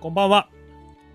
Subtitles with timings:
[0.00, 0.48] こんばんは。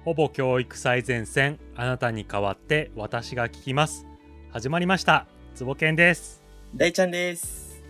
[0.03, 4.05] ほぼ教育最前線、あなたに代わって私が聞きます。
[4.51, 5.25] 始まりました。
[5.55, 6.43] つぼけんです。
[6.75, 7.81] 大ちゃんです。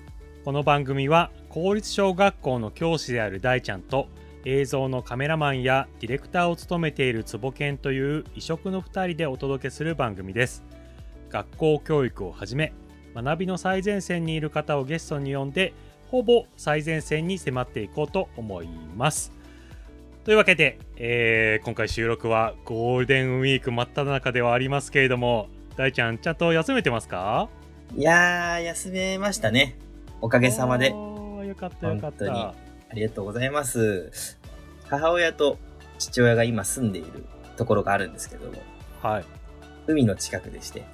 [0.46, 4.08] この番組は公立小学校の教師である大ちゃんと
[4.46, 10.64] 映像のカメラマンやディレクターを務めているつぼけんという異色の2人でお届けする番組です。
[11.32, 12.72] 学校教育をはじめ
[13.16, 15.74] 学びの最前線にいる方をゲストに呼んで
[16.12, 19.43] ほぼ最前線に迫っていこうと思います。
[20.24, 27.50] というわけで、えー今回収録はゴールデンウィーク真っ只中ではありますけれども大ちゃんちゃんと休めてますか？
[27.94, 29.78] いやー、休めましたね。
[30.22, 30.92] おかげさまで。
[30.92, 32.48] よかったよかっ本当にた。
[32.48, 32.54] あ
[32.94, 34.40] りがとうございます。
[34.88, 35.58] 母親と
[36.00, 37.26] 父親が今住んでいる
[37.58, 38.54] ところがあるんですけども、
[39.02, 39.26] はい。
[39.88, 40.86] 海の近くでして、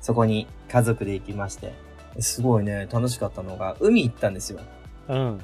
[0.00, 1.74] そこに家族で行きまして、
[2.18, 4.60] すごいね、楽しかったのが、海行ったんですよ。
[5.08, 5.40] うん。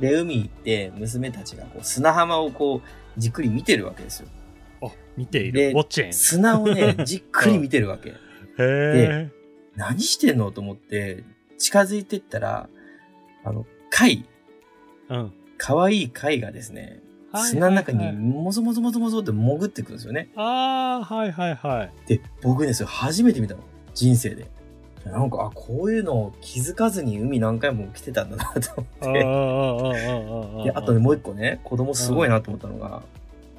[0.00, 4.28] で、海行って、娘たちがこう砂浜をこう、じっくり見てるわけですよ。
[4.82, 5.72] あ、見ていでる。
[5.72, 6.12] ウォッチェン。
[6.12, 8.10] 砂をね、 じっくり見てるわけ。
[8.10, 8.14] へ
[8.58, 9.30] え。
[9.76, 11.24] 何してんのと思って、
[11.58, 12.68] 近づいてったら、
[13.44, 14.24] あの、貝、
[15.08, 15.32] うん。
[15.56, 17.00] 可愛い貝がですね、
[17.34, 20.30] 砂の中にもぞもぞもぞもぞって潜ってくるんですよね。
[20.36, 22.08] ああ、はいはいはい。
[22.08, 23.60] で、僕ね、それ初めて見たの。
[23.94, 24.48] 人生で。
[25.12, 30.64] なんか、あ、こういうの気づかずに海何回も来てたんだなと思って。
[30.64, 33.02] で、あとね、もう一個ね、子供すごいなと思ったのが、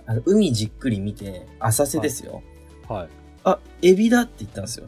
[0.05, 2.41] あの海じっくり見て、浅瀬ですよ。
[2.87, 3.07] はい。
[3.43, 4.87] あ、エビだって言ったんですよ。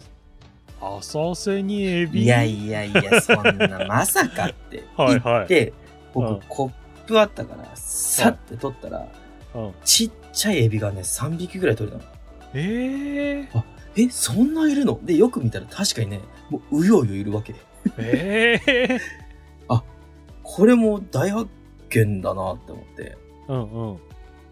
[0.81, 2.23] 浅瀬にエビ？
[2.23, 5.73] いやいやいや、そんな、まさかって 言って、はいはい
[6.14, 6.72] 僕、うんコッ
[7.08, 9.08] プあったから、さって取ったら、
[9.53, 9.72] うん。
[9.86, 12.09] ちっちゃいエビがね、3匹ぐらい取れたの。
[12.53, 13.50] ええ。
[13.98, 15.00] え、そんないるの？
[15.03, 16.22] で、よく見たら確かにね、
[16.52, 17.56] もううようよいるわけ。
[17.98, 19.22] ええ。
[20.54, 21.50] これも大発
[21.90, 23.18] 見だなって思って。
[23.48, 24.00] うんうん。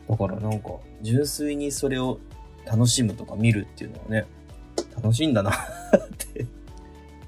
[0.07, 0.69] だからなんか、
[1.01, 2.19] 純粋にそれを
[2.65, 4.25] 楽しむとか見るっていうのはね、
[4.95, 5.55] 楽しいんだなっ
[6.17, 6.45] て、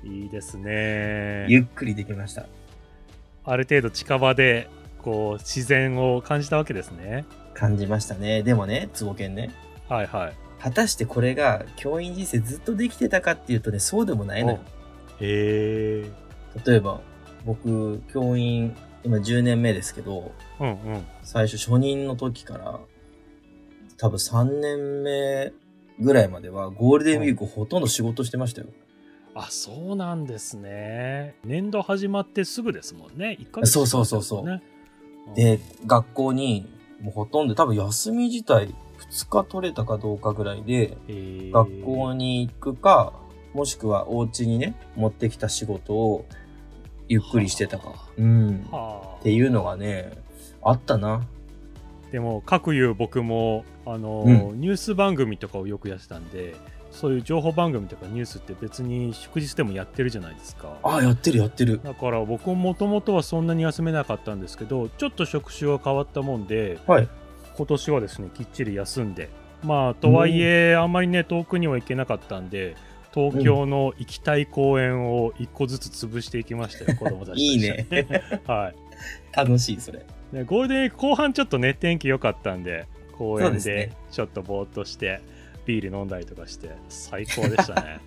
[0.08, 1.48] いいですね。
[1.50, 2.46] ゆっくりできました。
[3.44, 4.70] ある程度近場で、
[5.00, 7.26] こう、自然を感じたわけですね。
[7.54, 8.42] 感じましたね。
[8.42, 9.52] でもね、つぼけんね。
[9.90, 10.34] はいはい。
[10.62, 14.60] 果たしてこれが教員人生ずっとできてたかっていうとね、そうでもないのよ。
[15.20, 16.12] へえ。
[16.66, 17.02] 例えば、
[17.46, 21.06] 僕、教員、今10年目ですけど、うんうん。
[21.24, 22.80] 最初初任の時から、
[23.98, 25.54] 多分3年目
[26.00, 28.68] ぐらいまではゴールデンウィークほとんど仕事してましたよ。
[29.34, 31.36] あ、そうなんですね。
[31.44, 33.38] 年度始まってすぐですもんね。
[33.40, 34.62] 1ヶ月そうそうそうそうね。
[35.36, 36.68] で、学校に、
[37.02, 38.76] もうほとんど多分休み自体
[39.12, 40.98] 2日取れたかどうかぐらいで、
[41.52, 43.14] 学校に行くか、
[43.54, 46.26] もしくはお家にね、持ってきた仕事を
[47.10, 47.96] ゆっくりしてたかは。
[48.18, 48.68] うん。
[48.72, 50.14] はあっていうのがね、
[50.64, 51.22] あったな。
[52.12, 56.56] でも、各いう僕も、あの、うニュース番組とかをよくやってたんで、
[56.92, 60.78] そういう情報番組とかニュースって別に祝日でもやってるじゃないですか。
[60.84, 61.80] ああ、やってるやってる。
[61.84, 67.08] だから僕ももともとはそんなに休めなかったんですけど、ちょっと職種が変わったもんで、はい。
[67.62, 69.30] 今年はですね、きっちり休んで、
[69.64, 72.76] まあ、とはいえ、あんまりね、遠くには行けなかったんで、
[73.14, 77.86] 東京の行きたい公園を一個ずつ潰していきましたよ、子供たちといいね。
[78.48, 79.38] はい。
[79.38, 80.00] 楽しい、それ。
[80.32, 85.22] ね、ゴールデンウィーク後半ちょっとね、天気良かったんで、公園でちょっとぼーっとして、
[85.68, 88.00] ビール飲んだりとかして、最高でしたね。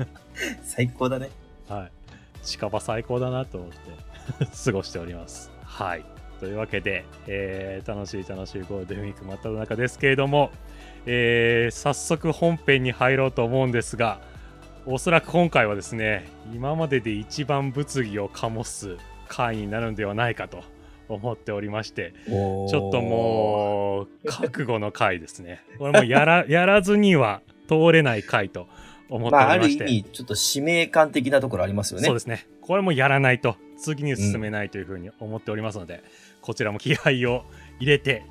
[0.64, 1.28] 最高だね。
[1.68, 1.90] はい。
[2.42, 3.76] 近場最高だなと思って
[4.64, 5.50] 過ごしております。
[5.62, 6.15] はい。
[6.40, 10.50] というわけで、えー楽しい楽しいゴールデンウィーク真っ只中ですけれども、
[11.06, 14.20] えー早速本編に入ろうと思うんですが、
[14.86, 18.96] おそらく今回はですね、今までで一番物議を醸す
[19.28, 20.62] 回になるんではないかと
[21.08, 25.60] 思っておりまして、ちょっともう、覚悟の回ですね。
[25.78, 28.68] これもうやらやらずには通れない回と
[29.08, 29.92] 思ってまあ、あるおりまして。
[29.92, 32.06] 意味、ちょっと使命感的なところありますよね。
[32.06, 32.46] そうですね。
[32.60, 36.02] これもやらないと、次に進めないというふうに思っておりますので、
[36.46, 37.44] こちらも気合を
[37.80, 38.22] 入れて、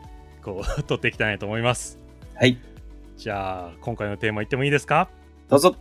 [0.41, 1.99] こう、 取っていきたいなと思います。
[2.35, 2.57] はい。
[3.17, 5.09] じゃあ、今回のテーマいってもいいですか？
[5.49, 5.75] どうぞ。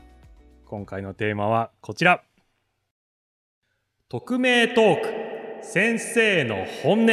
[0.65, 2.25] 今回のテーマはこちら。
[4.09, 5.01] 匿名トー
[5.61, 7.13] ク、先生の本音。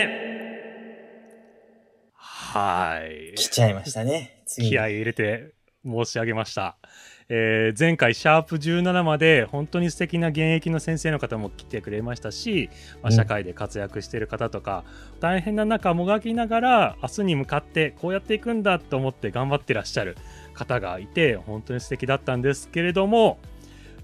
[2.16, 3.36] はい。
[3.36, 4.44] 来ちゃいましたね。
[4.48, 5.54] 気合い入れて
[5.86, 6.78] 申し上げました。
[7.33, 12.69] えー前回シャープ17まで本当に素敵な現役の先生の方も来てくれましたし、
[13.01, 14.83] まあ、うん社会で活躍している方とか、
[15.22, 20.18] 大変な中もがきながら明日に向かってこうやっていくんだと思って頑張ってらっしゃる
[20.54, 23.39] 方がいて本当に素敵だったんですけれども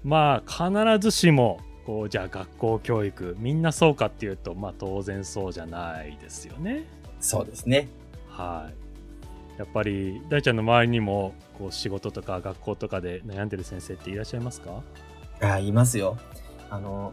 [0.02, 6.84] まあ必ずしもこうじゃあ学校教育みんなそうかっていうとまあ当然そうじゃないですよね。
[7.20, 7.88] そうですね。
[8.28, 8.87] はい。
[9.58, 14.82] やっぱり大ちゃんの周りにもこう仕事とか学校とかで悩んでる先生っていらっしゃいますか？
[15.40, 16.16] あ、いますよ。
[16.70, 17.12] あの、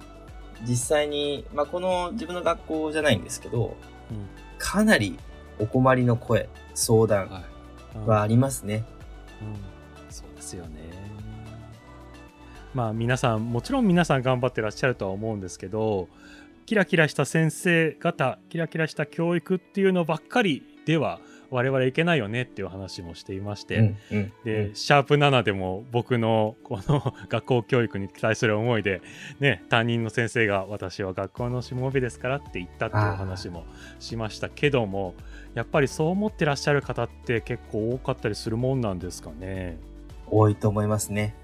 [0.63, 3.75] 実際に、まあ、この自分の学校じゃないんですけど、
[4.11, 4.27] うん
[4.57, 5.19] かなり
[5.59, 7.43] お困りの声、相談は
[7.95, 8.85] いはありますね。
[9.41, 9.55] うん、
[10.09, 10.79] そうですよね。
[12.73, 16.09] まあ皆さんもちろん皆さん頑張ってらっしゃるとは思うんですけど
[16.65, 21.19] キラキラした先生方キラキラした教育っていうのばっかりでは
[21.49, 24.33] 我々いけないよねっていう話もしていまして、うん、うん。
[24.43, 29.01] で、シャープ7でも僕の この学校教育に対する思いで、
[29.39, 33.65] ね、担任の先生が私は学校のしもべですからって言ったっていう話も
[33.99, 35.15] しましたけども、
[35.53, 39.77] やっぱりそう思ってらっしゃる方って結構多かったりするもんなんですかね。
[40.27, 41.35] 多いと思いますね。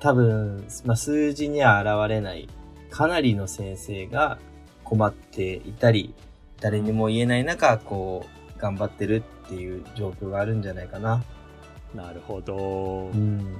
[0.00, 2.48] 多分、まあ、数字には現れない、
[2.90, 4.38] かなりの先生が
[4.84, 6.14] 困っていたり、
[6.60, 11.22] 誰にも言えない中、こう、頑張ってるっていう状況があるんじゃないかな。
[11.94, 13.10] なるほど。
[13.14, 13.56] うん。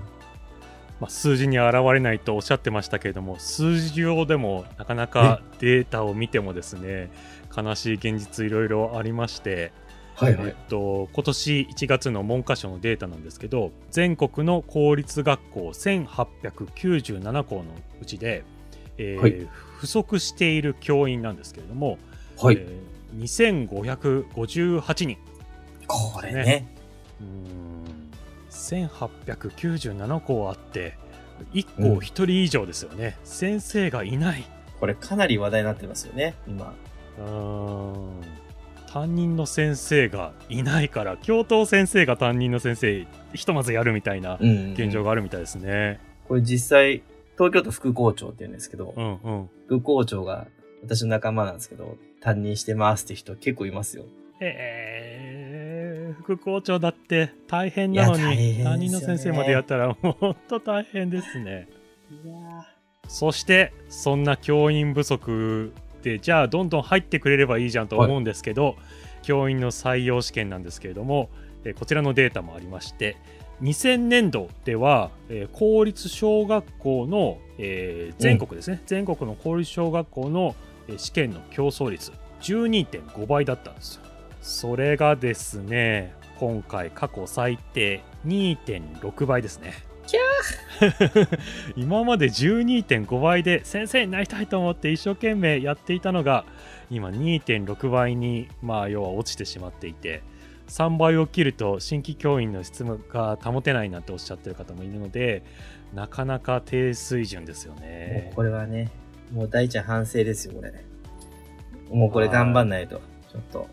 [1.00, 7.10] まあ、数字に現れないとおっしゃってましたけれども数字上でもなかなかデータを見てもですね
[7.56, 9.70] 悲しい現実いろいろありまして、
[10.16, 17.62] はいえっと、今年1月の文科省のデータなんですけど全国の公立学校1897校の
[18.02, 18.44] うちで、
[18.96, 19.48] えーはい
[19.78, 21.98] 不足している教員なんですけれども、
[22.36, 22.56] はい。
[22.58, 25.18] えー2558人
[25.86, 26.44] これね。
[26.44, 26.74] ね
[27.20, 27.78] うーん
[28.50, 30.96] 1897校あって
[31.52, 34.44] 1校1人以上ですよね、先生がいない
[34.80, 36.74] これかなり話題になってますよね、今。
[37.18, 38.22] うーん
[38.90, 44.72] 担任の先生がいないから教頭先生が担任の先生ひとまずやるみたいなうん、うん。
[44.72, 46.00] 現状があるみたいですね。
[46.26, 47.02] これ実際、
[47.36, 49.50] 東京都副校長って言うんですけど、うんうん。
[49.66, 50.46] 副校長が
[50.82, 54.04] 私の仲間なんですけど、担任してますって人結構いますよ。
[54.40, 61.68] えー、副校長だって大変なのに担任の先生までやったらもうほんと大変ですね。
[62.24, 62.34] いや
[63.08, 65.72] そしてそんな教員不足
[66.02, 68.76] でじゃあどんどん入ってくれればいいじゃんと思うんですけど、
[69.22, 71.30] 教員の採用試験なんですけれども、
[71.64, 73.16] えーこちらのデータもありまして
[73.62, 84.02] 2000年度では、えー公立小学校の、えー全国ですね、全国の公立小学校の、えー試験の競争率12.5倍だったんですよ。
[84.40, 89.74] それがですね今回過去最低2.6倍ですね。
[91.76, 96.44] 今まで12.5倍で先生になりたいと思って一生懸命やっていたのが
[96.90, 100.22] 今2.6倍にまあ要は落ちてしまっていて
[100.68, 105.42] 3倍を切ると新規教員の質が保てないなんておっしゃってる方もいるので
[105.94, 108.90] なかなか低水準ですよもねうこれはね、
[109.32, 110.72] もう大ちゃん反省ですよ、これ。
[111.90, 113.00] もうこれ頑張んないと。
[113.30, 113.68] ちょっと。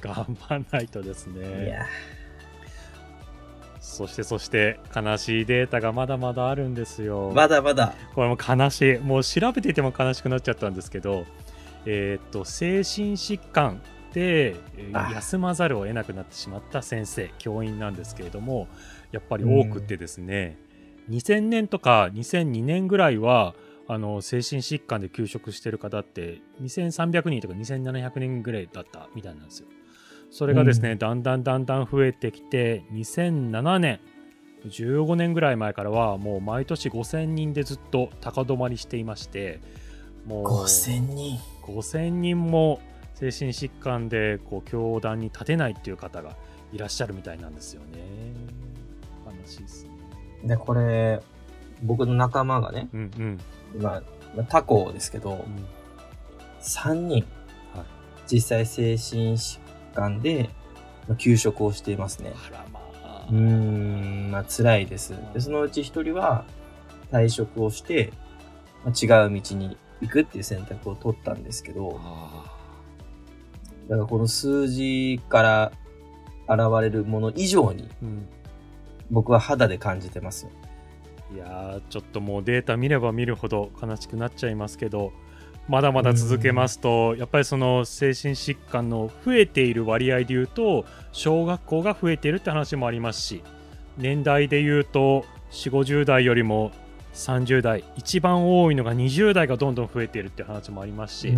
[0.00, 1.86] 頑張んないとですいねや
[3.80, 7.94] そしてそして悲しいデータがまだまだあるんですよまだまだ。
[8.14, 11.26] これも悲しいもう調べていても悲しくなっちゃったんですけど
[11.86, 13.82] えーっと精神疾患
[14.12, 14.56] で
[15.14, 18.68] 休まざるを得なくなってしまった先生教員なんですけれども
[19.12, 20.56] やっぱり多くてですね、
[21.10, 23.54] 2000年とか2002年ぐらいは
[23.92, 29.66] あの精神疾患で休職してる方って2300人とか2700人ぐらいだったみたいなんですよ。
[30.30, 33.98] それがですね、だんだんだんだん増えてきて2007年
[34.64, 39.60] 15年ぐらい前からはもう毎年5000人でずっと高止まりしていまして
[40.24, 41.38] もう5000人。
[41.62, 42.80] 5000人も
[43.14, 46.36] 精神疾患でこう教壇に立てないっていう方が
[46.72, 47.98] いらっしゃるみたいなんですよね
[49.26, 49.90] 悲しいですね
[50.44, 51.20] で、これ、
[51.82, 53.38] 僕の仲間がね、うんうん
[53.74, 54.02] 今、
[54.36, 55.66] まあ他校ですけどう、ん
[56.62, 57.24] 3人、
[57.74, 57.84] はい
[58.26, 59.58] 実際精神疾
[59.94, 60.50] 患で、
[61.08, 62.32] まあ休職をしていますね。
[62.48, 65.14] あらまあうーん、まあ辛いです。
[65.34, 66.44] で、そのうち一人は
[67.10, 68.12] 退職をして、
[68.84, 72.44] まあ、違う道に行くっていう選択を取ったんですけど、あ
[73.88, 75.72] だからこの数字から
[76.48, 77.88] 現れるもの以上に
[79.10, 80.50] 僕は肌で感じてますよ。
[81.34, 85.12] いやーちょっともうデータ見れば見るほど悲しくなっちゃいますけど
[85.68, 93.44] まだまだ続けますとやっぱりその精神疾患の増えている割合でいうと小学校が増えているって話もありますし
[93.96, 96.72] 年代でいうと4 5 0代よりも
[97.14, 101.34] 30代一番多いのが20代がどんどん増えているって話もありますし、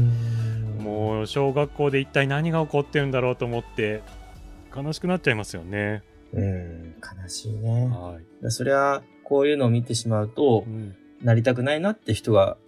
[0.79, 4.03] もう小学校で一体何が起こってるんだろうと思って
[4.75, 6.03] 悲しくなっちゃいますよね。
[6.33, 7.87] うん、うん、悲しいね。
[7.87, 9.03] はいそれは、
[9.33, 12.59] こういうのを見てしまうとう、んなりたくないなって人が、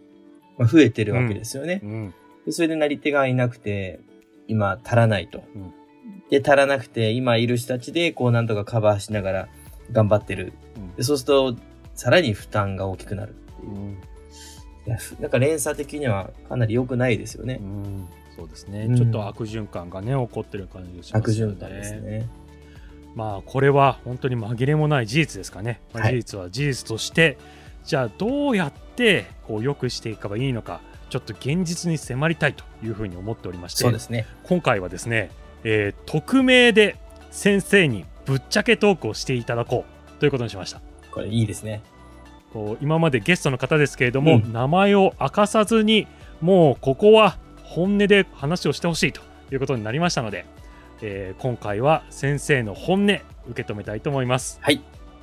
[0.56, 1.80] まあ、増えてるわけですよね。
[1.82, 2.14] うん
[2.46, 4.00] でそれでなり手がいなくて、
[4.48, 5.74] 今足らないとうん
[6.30, 9.48] で足らなくて、今いる人たちで、こうなんとかカバーしながら
[9.92, 10.54] 頑張ってる。
[10.76, 11.56] うんでそうすると、
[11.94, 13.34] さらに負担が大きくなる。
[13.62, 13.98] うん
[14.86, 17.58] いやなんか連鎖的にはかなり良くないですよね。
[17.60, 21.52] うんそうですね、うんちょっと悪循環がね起こってる感じがしま悪すよね。
[21.56, 22.43] 循環ですね。
[23.14, 27.38] まあこれは本当に紛れもない事実ですかね、まあはい事実は事実として
[27.84, 30.80] じゃあどうやってこう良くしていけばいいのか
[31.10, 34.26] ちょっと現実に迫りたいというふうに思っておりましてそうですね。
[34.42, 35.30] 今回はですね、
[35.62, 36.96] えー匿名で
[37.30, 39.84] 先生にぶっちゃけトークをしていただこ
[40.16, 40.80] うということにしました
[41.10, 41.82] これいいですね。
[42.52, 46.06] こう今までゲストの方ですけれども、うん名前を明かさずに
[46.40, 49.20] もうここは本音で話をしてほしいと
[49.52, 50.46] いうことになりましたので、
[51.02, 54.80] えー今回は先生の本音受け止めたいと思いますはい。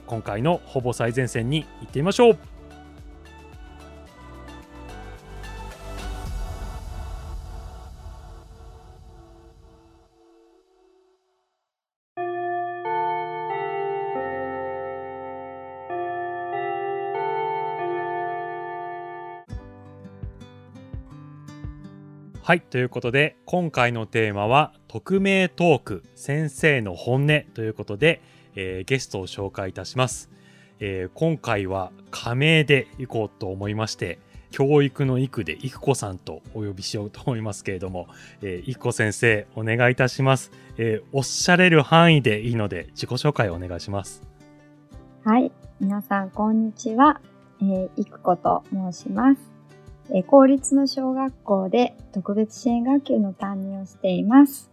[0.08, 2.38] 今回のほぼ最前線に行ってみましょう
[22.52, 28.22] はいということで今回のテーマは匿名トーク先生の本音ということで、
[28.58, 30.30] えーゲストを紹介いたします、
[30.82, 38.10] えー今回は仮名でいこうと思いまして教育の育で育子さんとお呼びしようと思いますけれども、
[38.42, 44.24] えー、育子先生お願いいたします、えーおっしゃれる範囲でいいので自己紹介をお願いします
[45.24, 45.54] はい。
[45.80, 47.22] 皆さん、こんにちは。
[47.62, 49.61] えー、いくこと申します。
[50.14, 54.70] えー公立の小学校で特別支援学級の担任をしています。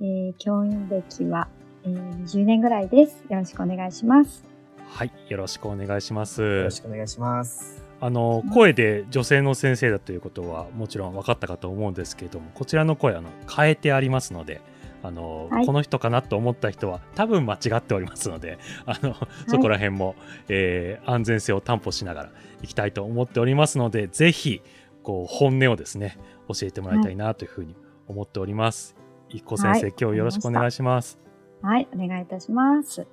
[0.00, 1.48] えー教員歴は、
[1.84, 3.24] えー20年ぐらいです。
[3.28, 4.44] よろしくお願いします。
[4.88, 7.82] はいよろしくお願いしますよろしくお願いします。
[8.00, 14.62] あの声で女性の先生だということはもちろん分かったかと思うんですけれどもこちらの声あの変えてありますので
[15.02, 19.14] あの、はいこの人かなと思った人は多分間違っておりますので あの、
[19.48, 20.14] そこら辺も、
[20.48, 22.30] えー安全性を担保しながら
[22.62, 24.62] いきたいと思っておりますのでぜひ
[25.02, 27.74] こう本音をですね教えてもらいたいなというふうに
[28.06, 28.94] 思っております。
[29.28, 31.18] 一個先生、はい今日よろしくお願いします。
[31.62, 31.88] はい。
[31.94, 33.06] お願いいたします。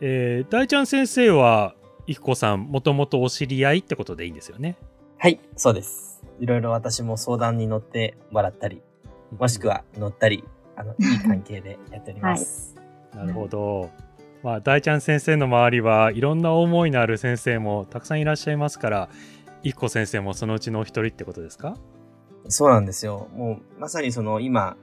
[0.00, 1.74] えー大ちゃん先生は
[2.06, 4.76] 一個さんもともとお知り合いってことでいいんですよね？
[5.18, 6.22] はい、そうです。
[6.40, 8.80] いろいろ私も相談に乗ってもらったり、
[9.38, 10.44] もしくは乗ったり、
[10.78, 12.76] あの、いい関係でやっております。
[13.14, 13.90] なるほど。
[14.42, 19.08] まあ、大ちゃん先生の周りはいろんな思いのある先生もたくさんいらっしゃいますから、
[19.64, 21.76] 一個先生もそのうちのお一人ってことですか？
[22.48, 23.28] そうなんですよ。
[23.34, 24.76] もう、まさにその今、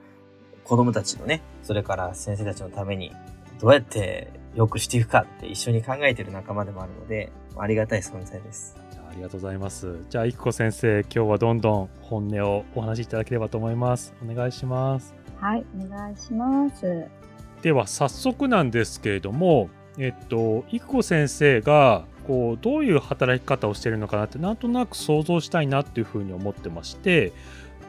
[0.65, 3.13] 子供たちのね、それから先生たちのために、
[3.59, 8.75] どうやって良くしていくかって一緒に考えてる仲間でもあるので、ありがたい存在です。
[8.97, 9.97] あありがとうございます。
[10.09, 14.13] じゃあ、一個先生、今日はどんどん本音をお話しいただければと思います。
[14.21, 15.15] お願いします。
[15.39, 15.65] はい。
[15.79, 17.05] お願いします。
[17.61, 27.31] では、早速なんですけれども、えっと、一個先生が、こう、どういう働き方をしているのかなって、なんとなく想像したいなっていうふうに思ってまして、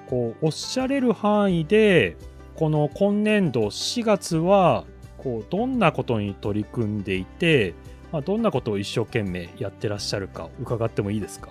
[0.09, 2.17] こう、おっしゃれる範囲で、
[2.55, 4.85] この今年度4月は、
[5.19, 7.75] こう、どんなことに取り組んでいて、
[8.13, 11.51] まあ、どんなことを一生懸命やってらっしゃるか伺ってもいいですか？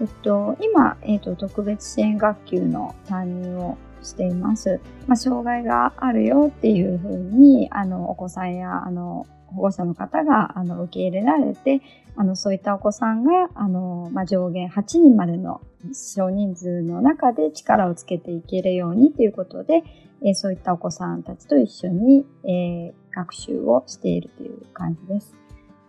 [0.00, 4.80] えっと、今、えっと、特別支援学級の担任をしています。
[5.06, 11.80] まあ、障害があるよっていうふうに、あの、お子さんや、あの、保護者の方が、あの、受け入れられて、
[12.16, 15.60] あの、そういったお子さんが、あの、まあ、上限8人までの
[15.92, 19.82] 少人数の中で力をつけていけるようにということで、
[20.22, 25.34] えーそういったお子さんたちと一緒に、えー学習をしているという感じです。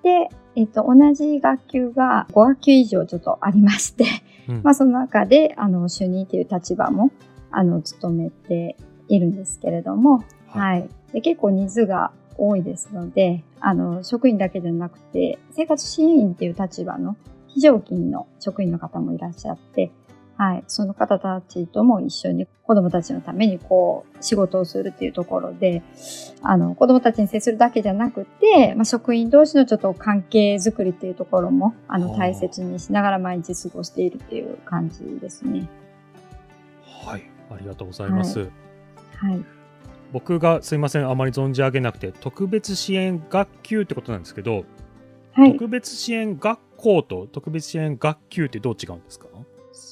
[0.03, 4.05] で、えっ、と、同じ学級が5学級以上ちょっとありまして、
[4.47, 7.11] うんまあ、その中で、あの、主任という立場も、
[7.55, 8.75] あの、務めて
[9.07, 10.89] いるんですけれども、はい。
[11.13, 17.15] で結構人数が多いですので、あの、職員だけじゃなくて、生活支援員っていう立場の
[17.47, 19.91] 非常勤の職員の方もいらっしゃって、
[20.37, 20.63] はい。
[20.67, 25.81] その方たちとも一緒に子供たちのためにこう、仕事をするっていうところで、
[26.41, 35.69] あの、子供たちに接するだけじゃなくて、まあ、職員同士のちょっと関係づくりっていうところも、あの、はあ大切にしながら毎日過ごしているっていう感じですね。
[37.05, 37.34] はい。
[37.51, 38.39] ありがとうございます。
[39.17, 39.43] はい。
[40.11, 44.63] 僕がすいませんあまり存じ上げなくて特別支援学級ってことなんですけど、
[45.33, 45.51] はい。
[45.53, 49.27] 特別支援学校と特別支援学級ってどう違うんですか？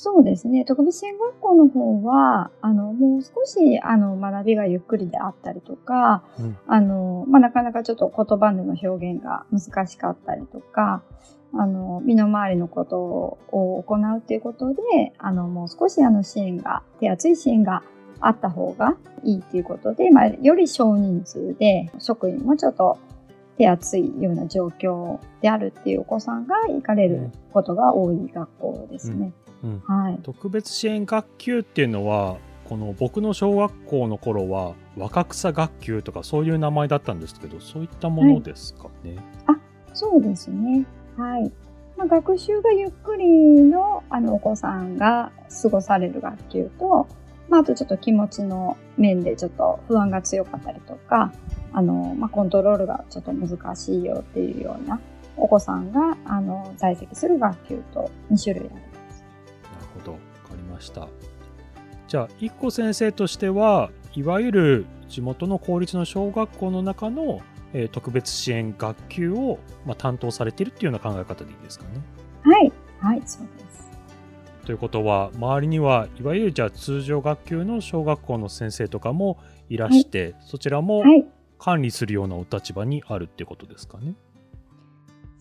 [0.03, 0.65] そうですね。
[0.65, 11.03] 特別支援学校の方は、あの、もう少し、あの、学びがゆっくりであったりとか、うんあの、まあ、なかなかちょっと言葉での表現が難しかったりとか、
[11.53, 14.81] あの、身の回りのことを行うということで、
[15.19, 17.81] あの、もう少しあの支援が、手厚い支援が
[18.19, 22.97] あった方がいいっていうことで、まあ、より少人数で職員もちょっと
[23.57, 29.31] 手厚いような状況であるっていうお子さんが行かれることが多い学校ですね。
[29.37, 29.42] うん
[29.85, 30.19] はい。
[30.23, 39.17] 特別支援学級っていうのはこの僕の小学校の頃は若草学級とかそういう名前だったんですけどそういったものですかね。
[39.47, 39.57] あ
[39.93, 40.85] そうですね。
[41.17, 41.51] はい。
[41.95, 47.07] まあ、学習がゆっくりのあのお子さんが過ごされる学級と、
[47.49, 51.31] まあ、あとちょっと気持ちの面でちょっと不安が強かったりとか、
[51.71, 54.99] あの、まあ、コントロールがちょっと難しいよっていうような
[55.37, 58.92] お子さんがあの在籍する学級と2種類あり
[60.83, 61.07] した。
[62.07, 67.41] じゃあ、一個先生としては、いわゆる地元の公立の小学校の中の
[67.75, 72.01] えー、特別支援学級を、まあ、担当されているっていうような考え方でいいですかね？
[72.43, 73.89] はい、はい、そうです。
[74.63, 81.03] ということは周りにはいわゆるじゃあ通常学級の小学校の先生とかもいらして、はい、そちらも
[81.57, 84.13] 管理するようなお立場にあるってことですかね？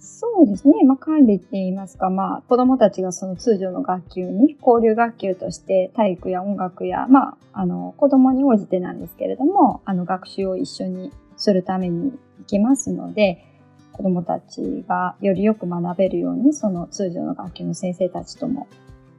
[0.03, 0.83] そうですね。
[0.85, 13.47] まあ、管理って言いますか、まあ、子供たちがその通常の学級に、交流学級として体育や音楽や、まあ、あの、子供に応じてなんですけれども、あの、学習を一緒にするために行きますので、
[13.93, 18.67] 子供たちがよりよく学べるように、その通常の学級の先生たちとも、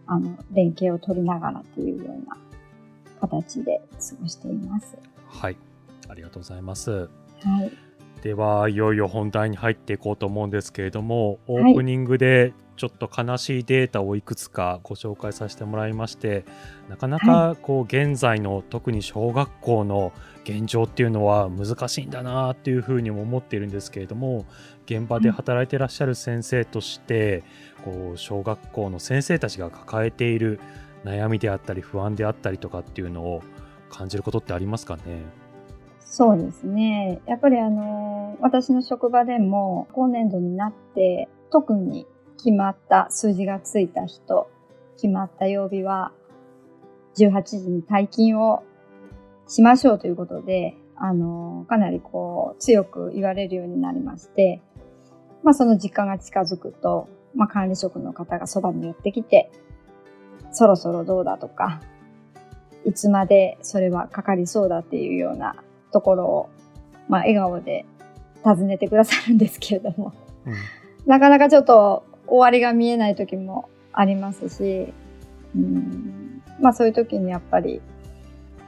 [0.05, 2.35] あの、連携を取りながらっていうような
[3.21, 4.97] 形で過ごしています。
[5.27, 5.55] はい。
[6.09, 6.91] ありがとうございます。
[6.91, 7.07] は
[7.63, 7.71] い。
[8.23, 16.43] では、いよいよ本題に入っていこうと思うんですけれども、オープニングでちょっと悲しいデータをいくつかご紹介させてもらいまして
[16.89, 20.11] なかなかこう現在の特に小学校の
[20.43, 24.47] 現状っていうのは難しいんだなっていうふうにも思っているんですけれども
[24.85, 27.43] 現場で働いていらっしゃる先生として
[27.85, 30.59] こう小学校の先生たちが抱えている
[31.05, 33.43] 悩みであったり不安であったりとかっていうのを
[33.89, 35.42] 感じることってありますかね？
[36.15, 37.23] そうですね。
[37.25, 42.05] やっぱりあの、私の職場でも今年度になって特に
[42.37, 44.47] 決まった数字がついた人、
[44.95, 46.11] 決まった曜日は、
[47.17, 48.61] 18時に退勤を
[49.47, 54.61] しましょうということで、あの、かなりこう、強く言われるようになりまして、
[55.41, 59.51] まあその時間が近づくと、まあ管理職の方がそばに寄ってきて、
[60.51, 61.81] そろそろどうだとか、
[62.85, 65.55] いつまでそれはかかりそうだっていうような
[65.93, 66.49] ところを、
[67.07, 67.85] まあ笑顔で
[68.43, 70.13] 尋ねてくださるんですけれども、
[70.45, 70.53] うん、
[71.05, 74.93] なかなかちょっと終わりが見えない時もありますし、
[75.55, 77.81] うん、まあそういう時にやっぱり、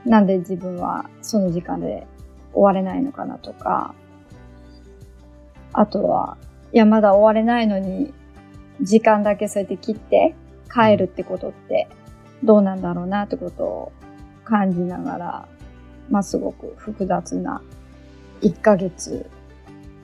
[0.05, 2.07] なんで自分はその時間で
[2.53, 3.93] 終われないのかなとか、
[5.73, 6.37] あとは、
[6.71, 8.13] いや、まだ終われないのに、
[8.81, 10.35] 時間だけそうやって切って
[10.73, 11.87] 帰るってことって
[12.43, 13.91] どうなんだろうなってことを
[14.43, 15.47] 感じながら、
[16.09, 17.61] まあすごく複雑な
[18.41, 19.29] 1ヶ月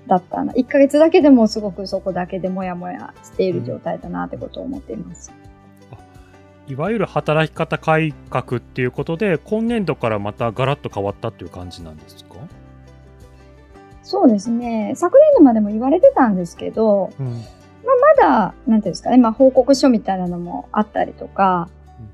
[0.08, 0.54] だったな。
[0.54, 5.32] 1ヶ月だけでもすごくそこだけでもやもやしている状態だなってことを思っています。
[6.68, 12.36] いわゆる働き方改革っていうことで、今年度からまたガラッと変わったっていう感じなんですか？
[14.04, 14.94] そうですね。
[14.96, 17.38] 昨年度までも言われてたんですけど、うん、まあ、
[18.18, 21.70] まだ、なんていうんですかね、まあ、報告書みたいなのもあったりとか、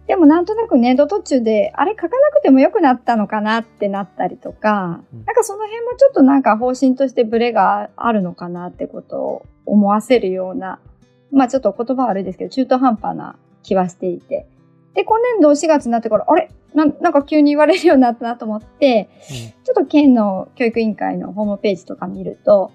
[0.07, 10.79] でもなんとなく年度途中で、あれ書かなくてもよくなったのかなってなったりとか、うん、なんかその辺もちょっとなんか方針としてブレがあるのかなってことを思わせるような、
[11.31, 14.47] まあちょっと言葉悪いですけど、中途半端な気はしていて。
[14.93, 16.49] で、今年度4月になってから、あれ？
[16.73, 22.71] ななんか急に言われるようになったなと思って、うん、ちょっと県の教育委員会のホームページとか見ると、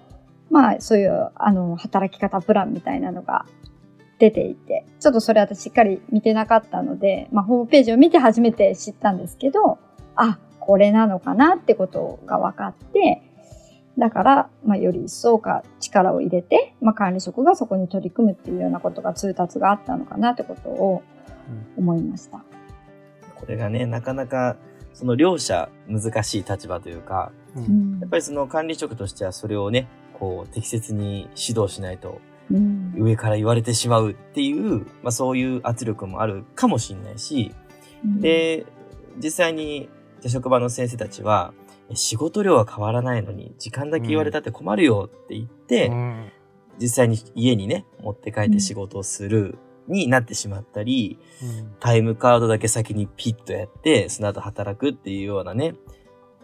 [0.51, 3.47] まあそういうあの働き方プランみたいなのが
[4.23, 9.81] 出ていて、ちょっとそれ私しっかり見てなかったので、まあ、ホームページを見て初めて知ったんですけど、
[10.15, 13.21] あ、これなのかなってことが分かって、
[13.99, 21.03] だから、まあ、より一層か力を入れて、まあ、管理職がそこに取り組むっていうようなことが通達があったのかなってことを
[21.77, 22.37] 思いました。
[22.37, 22.43] うん、
[23.35, 24.57] これがね、なかなか、
[24.93, 29.89] その両者難しい立場というか、うん、やっぱりその管理職としてはそれをね、
[30.21, 37.55] こう適切に指導しないと上から言われてしまうっていう、まあそういう圧力もあるかもしれないし、
[38.05, 38.67] で、
[39.23, 39.89] 実際に
[40.27, 41.53] 職場の先生たちは、
[41.95, 46.33] 仕事量は変わらないのに、時間だけ言われたって困るよって言って、うん、
[46.79, 55.75] 実際に家にね、持って帰って仕事をするになってしまったり、うん、タイムカードだけ先にピッとやって、その後働くっていうようなね、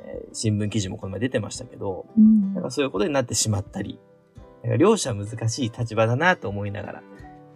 [0.00, 3.98] えー、新聞記事もこの前出てましたけど、うん、なんかそういうことになってしまったり
[4.76, 7.02] 両者難しい立場だなと思いながら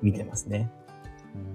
[0.03, 0.70] 見てますね。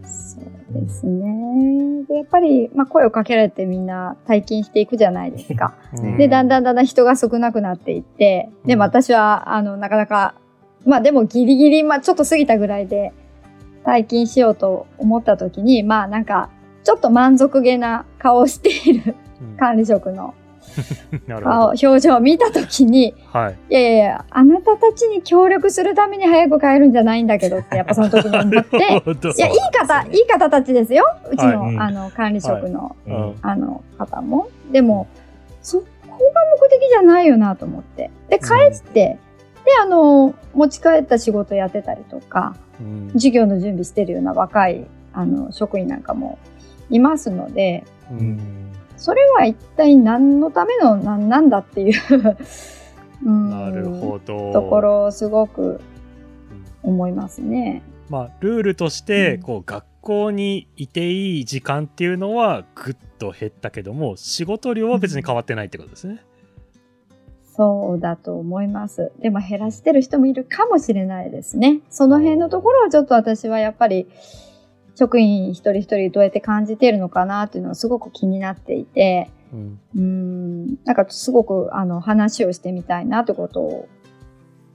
[0.04, 2.06] そうですね。
[2.08, 5.76] で、やっぱり、まあ、声をかけられてみんな体験していくじゃないですか。
[5.94, 10.36] うんで、だんだんだんだん人が少なくなっていって、でもうん私は、あの、なかなか、
[10.86, 13.12] まあでもギリギリ、まあちょっと過ぎたぐらいで
[13.84, 16.50] 体験しようと思った時に、まあなんか、
[16.84, 20.34] ちょっと満足げな顔をしているうん管理職の
[21.44, 23.40] 顔、ほ表情を見た時に、ど。
[23.40, 23.56] はい。
[23.70, 31.06] いやいやいや、あなたたちに協力するために早く帰るんじゃないんだけどって、やっぱその時に思って、 いや、いい方、いい方たちですよ。
[31.32, 34.48] うちの、はいうんあの、管理職の、ううんあの、方も。
[34.72, 35.08] でも、
[35.62, 38.12] そこが目的じゃないよなと思って。
[38.30, 39.18] で、帰って、
[39.66, 46.38] で、あの、持ち帰った仕事やってたりとか、うん授業の準備してるような若い、あの、職員なんかも
[46.90, 48.67] いますので、うん
[48.98, 51.94] それは一体何のための何なんだっていう
[53.26, 54.54] うんなるほど。
[54.54, 55.80] ところをすごく
[56.84, 57.84] 思いますね。
[58.10, 66.24] まあ、ルールとして、うんこう学校にいていい時間っていうのはぐっと減ったけども仕事量は別に変わってないってことですね。
[67.58, 69.12] そうだと思います。
[69.20, 71.82] でも減らしてる人もいるかもしれないですね。
[71.90, 74.08] その辺のところはちょっと私はやっぱり
[74.98, 79.80] 職員一人一人どうやって感じているのかなっていうのはすごく気になっていて、うん。
[79.96, 83.88] うーん、なんかすごくあの話をしてみたいなってことを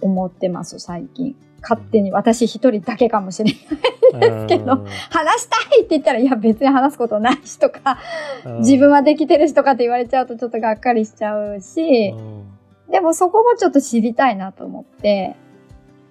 [0.00, 1.34] 思ってます、最近。
[1.60, 2.12] 勝手に。
[2.12, 4.30] 私一人だけかもしれない。
[4.30, 7.98] ですけど話したいって言ったら、いや別に話すことないしとか、
[8.46, 8.58] うん。
[8.58, 12.92] 自分はできてるしとかって言われちゃうとちょっとがっかりしちゃうし、うん。
[12.92, 15.34] でもそこもちょっと知りたいなと思って、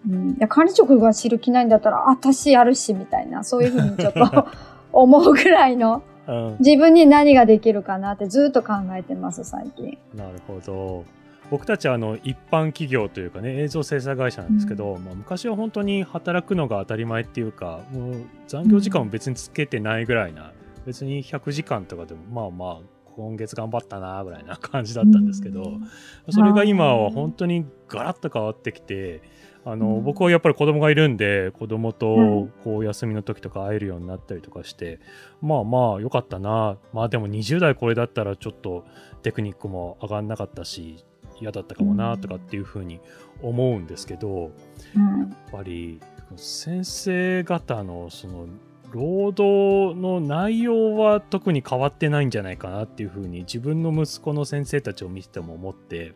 [0.10, 4.48] うん、いや管理職が知る気ないんだったら、あ私やるし、みたいな、そういうふうにちょっと
[4.94, 6.56] 思うぐらいの、うん。
[6.60, 9.98] 自分に何ができるかなってずっと考えてます、最近。
[10.16, 11.06] なるほど。
[11.52, 20.54] 僕たちはあの一般企業というかね映像制作会社なんですけど、まあ、昔は本当に働くのが当たり前っていうかもう残業時間も別につけてないぐらいな、
[20.86, 25.90] 別に100時間とかでもまあまあ今月頑張ったなぐらいな感じだったんですけど、うん。
[26.30, 29.22] それが今は本当にガラッと変わってきて
[29.66, 30.04] あの、うん。
[30.04, 32.54] 僕はやっぱり子供がいるんで子供うとん。
[32.64, 35.00] こう休みの時とか会えるようになったりとかして、
[35.42, 36.78] まあまあよかったな。
[36.94, 38.86] まあでも20代これだったらちょっと
[39.24, 41.06] テクニックも上がんなかったし
[41.40, 43.00] 嫌だったかもなとかっていうふうに
[43.42, 44.52] 思うんですけど、
[44.96, 45.20] うん。
[45.20, 46.00] やっぱり
[46.36, 48.48] 先生方のその
[48.92, 56.14] 労働の内容は特に変わってないんじゃないかなっていうふうに自分の息子の先生たちを見てても思って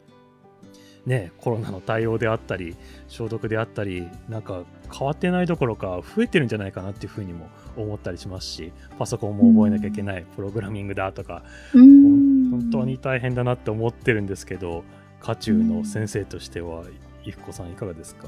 [1.05, 2.75] ねコロナの対応であったり
[3.07, 14.83] 消毒であったりなんか変わってないどころか増えてるんじゃないかなっていうふうにも思ったりしますしパソコンも覚えなきゃいけない、プログラミングだとかうん本当に大変だなって思ってるんですけど
[15.19, 16.83] 渦中の先生としては
[17.23, 18.27] ゆきこさんいかがですか、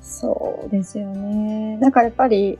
[0.00, 1.76] そうですよね。
[1.78, 2.58] なんかやっぱり、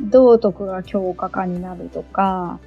[0.00, 2.58] 道徳が強化化になるとか、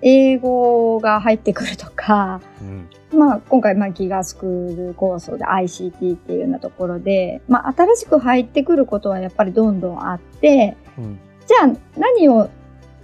[0.00, 2.68] 英語が入ってくるとか、うん。
[2.68, 11.18] うんまあ今回まあギガスクール構想で ICT っていうようなところで、まあ新しく入ってくることはやっぱりどんどんあって、うん。
[11.46, 12.50] じゃあ何を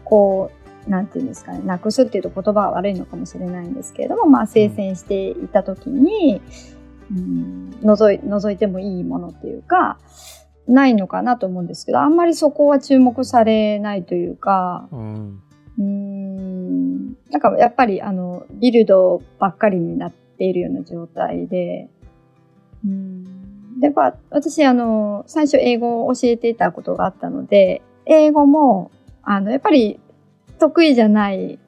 [0.05, 0.51] こ
[0.87, 6.43] う、なんていうんですかね、なくすっていうと言葉は悪いのかもしれないんですけれども、まあ生成していたときに、
[7.11, 9.99] うん、覗い、覗いてもいいものっていうか、
[10.67, 15.43] ないのかなと思うんですけど、あんまりそこは注目されないというか、うん。
[15.79, 21.89] うーん、なんかやっぱりあの、ビルドばっかりになっているような状態で、
[22.85, 28.91] うん、で、まあ、私あの、最初英語を教えていたことがあったので、英語も、
[29.23, 30.01] あの、やっぱり
[30.59, 31.59] 得意じゃない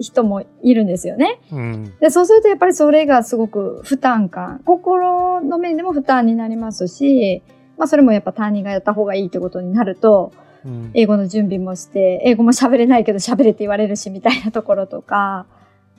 [0.00, 1.40] 人もいるんですよね。
[1.52, 1.94] うん。
[2.00, 7.42] で、そうするとやっぱりそれがすごく負担感、心の面でも負担になりますし、
[7.78, 10.32] まあそれもやっぱ担任がやった方がいいってことになると、
[10.64, 15.46] うん英語の準備もして、英語も喋れないけど喋れって言われるしみたいなところとか、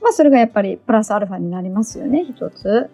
[0.01, 2.89] まあそれがやっぱりプラスアルファになりますよね、一つ。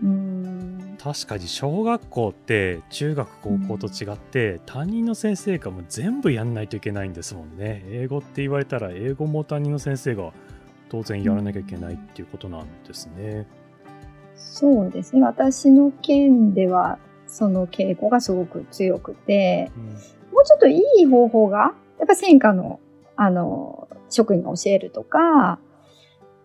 [0.00, 0.96] うーん。
[1.02, 10.32] 確かに小学校って中学高校と違って、担任の先生がもう全部やんないといけないんですもんね英語って言われたら英語も担任の先生が
[10.88, 13.46] 当然やらなきゃいけないっていうことなんですね。
[14.36, 15.22] そうですね。
[15.22, 16.98] 私の県では
[17.28, 19.70] その傾向がすごく強くて、
[20.32, 22.80] もうちょっといい方法が、やっぱ専科の、
[23.16, 25.60] あの、職員が教えるとか、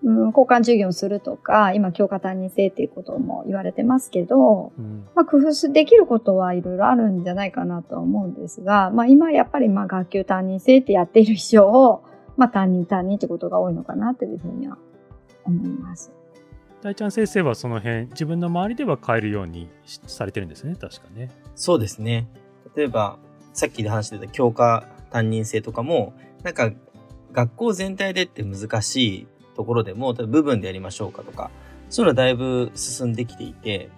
[0.03, 12.03] うん、交換授業をするとか、今教科担任制っていうことも言われてますけど、うんまあ工夫できることはいろいろあるんじゃないかなとは思うんですが、まあ今やっぱりまあ学級担任制ってやっている以上、
[12.35, 14.77] まあ担任担任ってことが多いのかなというふうには
[15.45, 16.11] 思います。
[16.83, 21.31] 大ちゃん先生はその辺自分の周りでは変えるようにしされてるんですね確かね。
[21.55, 22.27] そうですね。
[22.75, 23.17] 例えば、
[23.53, 26.73] さっきで話してた教科担任制とかも、なんか
[27.31, 31.51] 学校全体でって難しいところでも、部分でやりましょうかとか、
[31.89, 33.89] そういうのはだいぶ進んできていて、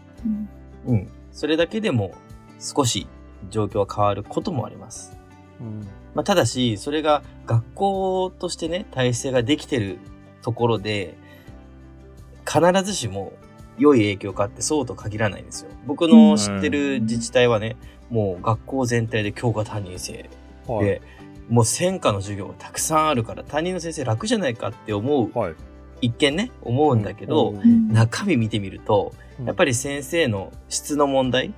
[0.85, 1.09] うん、うん。
[1.31, 2.13] それだけでも
[2.59, 3.07] 少し
[3.49, 5.17] 状況は変わることもあります。
[5.59, 9.97] うんまあ、ただし、それが学校としてね、体制ができてる
[10.43, 11.17] ところで、
[12.45, 13.33] 必ずしも
[13.77, 15.71] 良い影響かってそうと限らないんですよ。
[15.85, 17.75] 僕の知ってる自治体はね、
[18.09, 20.29] もう学校全体で教科担任制で、
[20.67, 21.01] はい、
[21.49, 25.55] もう専科の授業がたくさんあるから担任の先生楽じゃないかって思う、はい、
[26.01, 31.53] 一見ね、思うんだけど、うん、中身見てみると、やっぱり先生の質の問題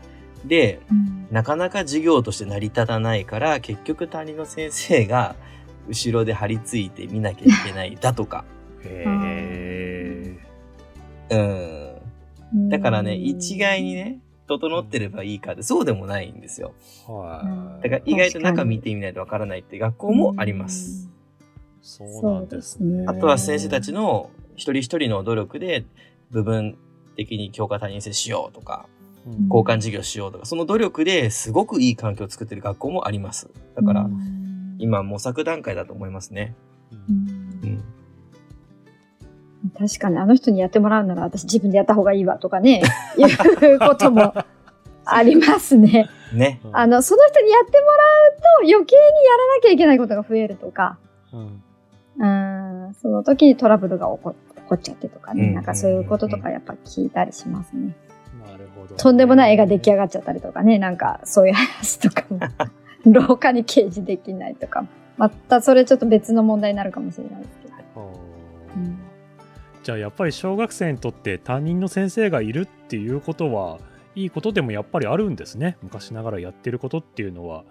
[0.46, 5.36] で、うん、なかなか授業として成り立たないから、結局担任の先生が
[5.88, 8.46] 後ろで張り付いて見なきゃいけないだとか。
[8.84, 9.04] へ
[11.30, 11.36] う
[12.56, 12.70] ん。
[12.70, 16.74] だからね、一概にね、整ってればいいかで、そうでもないんですよ。
[17.08, 17.84] はい。
[17.84, 21.10] だから意外と中見てみないとわからないって学校もあります。
[21.82, 23.06] そうなんですね。
[23.08, 25.86] あとは先生たちの一人一人の努力で
[26.32, 26.78] 部分
[27.16, 28.88] 的に教科担任制しようとか、
[29.50, 33.50] 交換授業しようとか、その努力ですごくいい環境を作ってる学校もあります。
[33.76, 34.10] だから、
[34.80, 36.56] 今模索段階だと思いますね。
[37.10, 37.37] うん
[39.78, 42.82] 確かにあの人にやってもらうなら私自分でやった方がいいわとかね、
[43.18, 44.34] いうことも
[45.06, 46.10] ありますね。
[46.34, 46.60] ね。
[46.74, 47.94] あの、その人にやってもら
[48.30, 50.98] うと余計にやらなきゃいけないことが増えるとか、
[51.34, 51.64] うん、
[52.20, 57.96] うんその時にトラブルが起こ起こっちゃってとかね、なんかそういうこととかやっぱ聞いたりしますね。
[58.46, 62.40] なるほど、ね、とんでもない絵が出来上がっちゃったりとかね、なんかそういう話とかも、
[63.06, 64.86] 廊下に掲示できないとか、
[65.18, 67.74] またそれちょっと別の問題になるかもしれないですけど。
[68.76, 69.07] うん
[69.88, 73.80] じゃあやっぱり小学生にとって担任の先生がいるっていうことは
[74.16, 75.78] いいことでもやっぱりあるんですね。
[75.82, 77.64] 昔ながらやってることっていうのは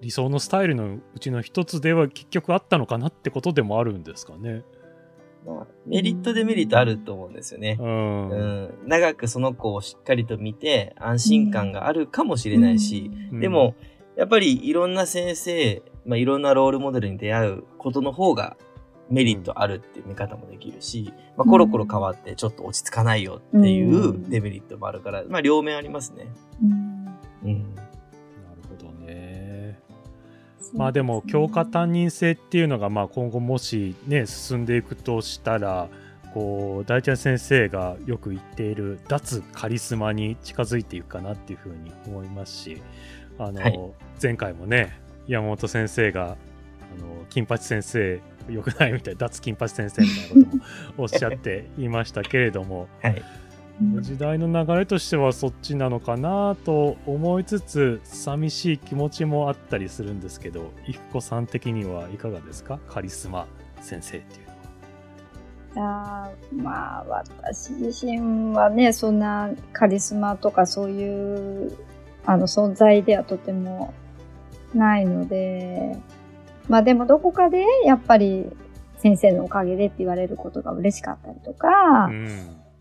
[0.00, 4.64] 理想のスタイルのうちの一つでは結局あったのかなってことでもあるんですかね。
[5.46, 8.88] まあ、メリットデメリットあると思うんですよね、うん、うん。
[8.88, 13.76] 長くその子をしっかりと見て安心感があるかもしれないし、うん、でも
[14.16, 18.56] やっぱりいろんな先生、まあ、いろんなロールモデルに出会うことの方が
[19.10, 26.26] メリットあるっていう見方もできるし、まあ、コロコロ変わってちょっと落ち着かないよっていうデメリットもあるから、まあ、両面ありますね。
[26.62, 26.70] うん。
[27.44, 27.88] うん、なる
[28.68, 29.78] ほどね。
[30.72, 35.88] まあでも、教科担任制っていうのが、まあ今後もしね、進んでいくとしたら、
[36.34, 42.82] こう大ちゃん先生がよく言っている脱カリスマに近づいていくかなっていうふうに思いますし
[43.38, 43.80] あの、はい、
[44.20, 46.26] 前回もね山本先生があ
[47.00, 50.62] の金八先生よくないみたい脱金八先生みたいなことも
[50.98, 53.22] おっしゃっていましたけれども、 はい、
[54.00, 62.78] 時代の流れとしてはそっちなのかなと思いつつ寂しい気持ちもあったりするんですけど育子さん的にはいかがですか？
[62.88, 63.46] カリスマ
[63.80, 64.44] 先生っていう。
[65.76, 71.76] あまあ私自身はねそんなカリスマとかそういう
[72.24, 73.92] あの存在ではとても
[74.72, 75.98] ないので
[76.68, 78.46] まあでもどこかでやっぱり
[78.98, 82.10] 先生のおかげでって言われることが嬉しかったりとか、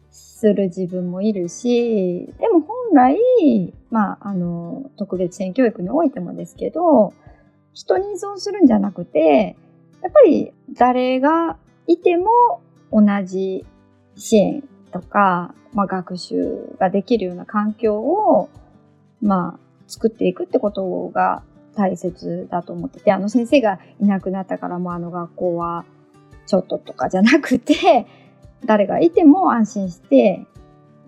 [0.09, 7.13] する自分もいるし、でも本来、まあ、あの、特別支援教育においてもですけど、
[7.73, 9.55] 人に依存するんじゃなくて、
[10.01, 12.27] やっぱり誰がいても
[12.91, 13.65] 同じ
[14.15, 18.49] 支援とか、まあ、学習ができるような環境を、
[19.21, 21.43] まあ、作っていくってことが
[21.75, 25.85] 大切だと思ってて、あの先生がいなくなったからもうあの学校は
[26.45, 28.05] ちょっととかじゃなくて、
[28.65, 30.45] 誰がいても安心して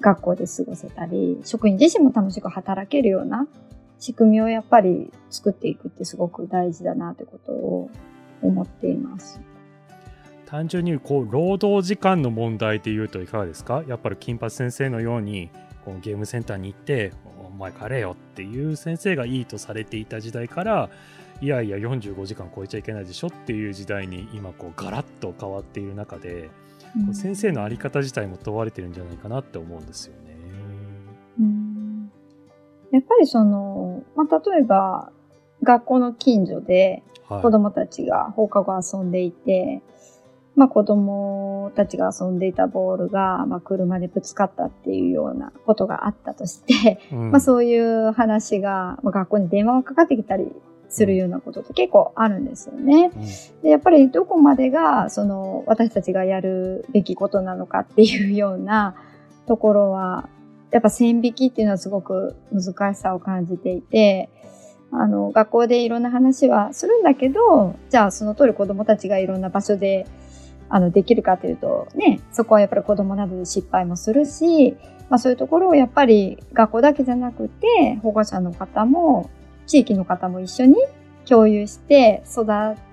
[0.02, 3.48] 学校で過ごせたり、職員自身も楽しく働けるような
[4.00, 7.90] 仕組みをやっぱり作っていくってすごく大事だなってことを
[8.42, 9.40] 思っています。
[10.46, 13.84] 単純にこう労働時間の問題でいうといかがですか？
[13.88, 15.50] やっぱり金八先生のように
[15.84, 17.14] このゲームセンターに行って
[17.56, 20.90] 前帰れよっていう先生がいいとされていた時代から
[21.42, 26.50] いやいや45時間超えちゃいけないでしょっていう時代に今こうガラッと変わっている中で、
[27.08, 30.38] うん、先生の在り方自体も問われてるんじゃないかなって思うんですよね。
[31.40, 32.12] うん、
[32.92, 35.12] やっぱりその、まあ、例えば
[35.64, 39.82] 学校の近所で子供たちが放課後遊んでいて、はい
[40.56, 50.52] まあ子供たちが遊んでいたボールが、まあ車でぶつかったっていうようなことがあったとして、うん、まあそういう話が、まあ、学校に電話がかかってきたり
[50.90, 53.12] するようなことって結構あるんですよね。
[53.14, 58.96] うん、でやっぱりどこまでが、その私たちがやるべきことなのかっていうような
[59.48, 60.30] ところは、
[60.72, 64.30] やっぱ線引きっていうのはすごく難しさを感じていて、
[64.92, 70.06] あの、学校でいろんな話はするんだけど、じゃあその通り子供たちがいろんな場所で、
[70.70, 74.76] あの、できるかというと、ね、そこはやっぱり子供などで失敗もするし、
[75.10, 79.30] まあそういうところをやっぱり学校だけじゃなくて、保護者の方も、
[79.68, 80.76] 地域の方も一緒に
[81.26, 82.46] 共有して育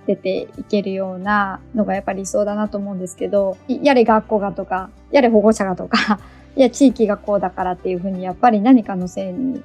[0.06, 6.18] てていけるようなのがやっぱり理想だなと思うんですけど、やれ学校がとか、やれ保護者がとか、
[6.56, 9.62] いや地域がこうだからっていうふうにやっぱり何かのせいに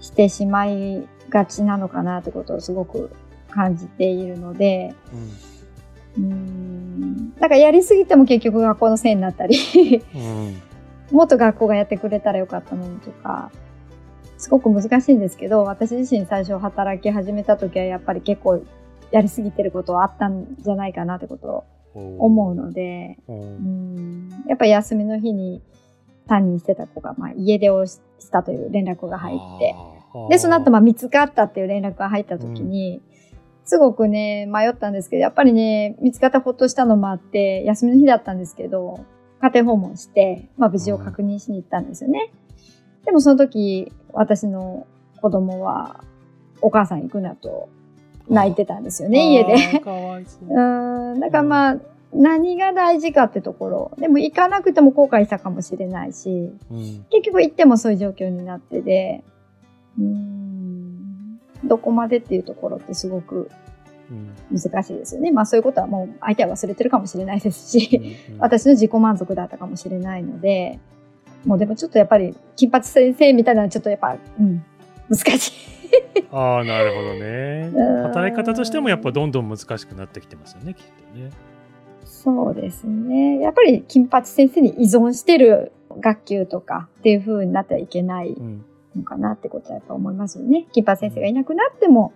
[0.00, 3.10] してしまいがちなのかなってことをすごく
[3.50, 5.51] 感じているので、うん、
[6.16, 7.34] うん。
[7.34, 9.56] だからやりすぎても結局学校のせいになったり。
[10.14, 13.50] うん、もっと学校がやってくれたらよかったのにとか、
[14.38, 18.62] すごく難しいんですけど、私自身最初働き始めた時はやっぱり結構
[19.10, 24.28] やりすぎてることはあったんじゃないかなってことを思うので、うん。
[24.48, 25.62] やっぱ休みの日に
[26.26, 29.74] 担任してた子が、まあ、家出をしたという連絡が入って、
[30.30, 33.02] で、その後、まあ、見つかったっていう連絡が入った時に、うん、
[33.64, 39.04] すごくね、迷ったんですけど、やっぱりね、見つかったほっとしたのもあって、休みの日だったんですけど、
[39.40, 42.32] 家庭訪問して、まあ、無事を確認しに行ったんですよね。
[43.00, 44.86] うん、でもその時、私の
[45.20, 46.04] 子供は、
[46.60, 47.68] お母さん行くなと
[48.28, 49.80] 泣いてたんですよね、家で。
[49.80, 50.46] かわいそう。
[50.50, 51.20] うん。
[51.20, 51.76] だからまあ、
[52.14, 53.92] 何が大事かってところ。
[53.98, 59.24] でも行かなくても後悔したかもしれないし、うん、結局行ってもそういう状況になってで、
[59.98, 60.81] うん
[61.64, 63.50] どこまでっていうところってすごく
[64.50, 65.30] 難しいですよね。
[65.30, 70.78] まあそういうことはもう相手は忘れてるかもしれないですし、うんうん、私の自己満足だったかもしれないので、
[71.44, 74.64] もうでもちょっとやっぱり金八先生みたいなのはちょっとやっぱ、うん、
[75.08, 75.52] 難しい。
[76.30, 77.70] ああ、なるほどね。
[78.04, 81.30] 働き方としてもやっぱどんどん難しくなってきてますよね、きっとね。
[82.04, 83.40] そうですね。
[83.40, 88.36] やっぱり金八先生に依存してる学級とかっていう風になってはいけない
[88.96, 90.66] のかなってことはやっぱ思いますよね。
[90.72, 92.12] 金八先生がいなくなっても、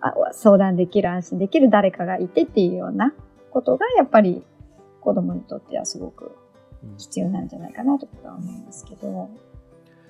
[0.00, 3.14] あ相談できる、安心できる誰かがいてっていうような
[3.50, 4.42] ことがやっぱり
[5.00, 6.36] 子供にとってはすごく
[6.98, 9.30] 必要なんじゃないかなとは思いますけど。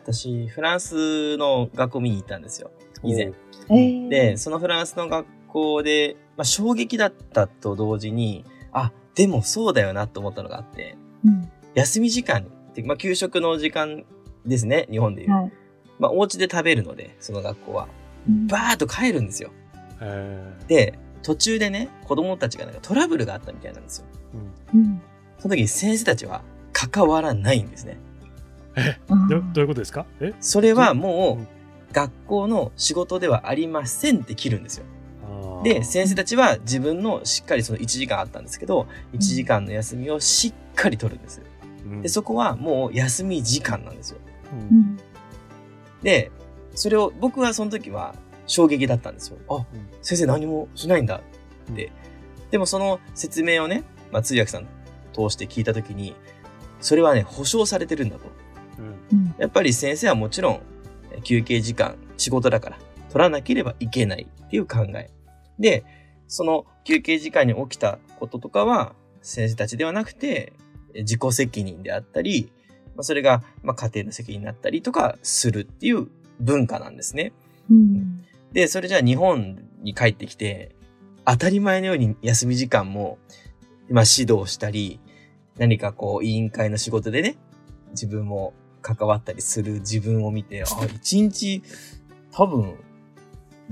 [0.03, 2.70] 私、フランスの学校見に行ったんですよ、
[3.03, 3.33] 以前。
[3.68, 14.05] えー、で、そのフランスの学校で、まあ、衝撃だったと同時に、あ、でもそうだよなと思ったのがあって、うん、休み時間って、まあ、給食の時間
[14.44, 15.33] ですね、日本でいう。
[15.33, 15.53] はい、
[15.99, 17.89] まあ、お家で食べるので、その学校は。
[18.49, 19.51] バーッと帰るんですよ。
[20.67, 24.07] で、途中でね、子供たちがなんかトラブルがあったみたいなんですよ。
[24.75, 25.01] うん、
[25.39, 27.99] その時に先生たちは関わらないんですね。
[28.77, 28.99] え？
[29.09, 30.07] どどういうことですか？
[30.21, 30.35] え？
[30.41, 31.47] それはもう、
[31.93, 34.85] 学校の仕事ではありませんって切るんですよ。
[35.63, 41.43] で、先生たちは自分のしっかりその1時間あったんですけど、1時間の休みをしっかり取るんです。
[42.03, 44.19] で、そこはもう休み時間なんですよ。
[44.53, 44.99] うん、
[46.07, 46.31] で、
[46.77, 48.14] それを僕はその時は
[48.47, 49.38] 衝撃だったんですよ。
[49.51, 49.66] あ、
[50.03, 51.21] 先生何もしないんだ
[51.73, 51.90] って。
[52.53, 54.69] でもその説明をね、まあ、通訳さん
[55.12, 56.14] 通して聞いた時に、
[56.81, 58.27] それはね、保証されてるんだと。
[59.38, 60.61] やっぱり先生はもちろん
[61.25, 62.79] 休憩時間、仕事だから
[63.11, 65.11] 取らなければいけないっていう考え。
[65.59, 65.85] で、
[66.29, 70.53] その休憩時間に起きたこととかは先生たちではなくて
[70.95, 72.53] 自己責任であったり、
[72.97, 76.09] まあ、それがま家庭の責任になったりとかするっていう
[76.41, 77.33] 文化なんですね。
[77.71, 80.75] うん、で、それじゃあ日本に帰ってきて
[81.25, 83.19] 当たり前のように休み時間も、
[83.91, 85.01] まあ、指導したり、
[85.59, 87.37] 何かこう委員会の仕事でね、
[87.91, 91.63] 自分も関わったりする自分を見て、あ、一日
[92.31, 92.77] 多分